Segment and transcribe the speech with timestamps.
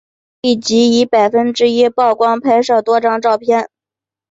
[0.41, 3.69] 他立即以百分之一秒曝光拍摄多张照片。